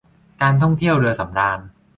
[0.41, 1.59] การท่องเที่ยวเรือสำราญ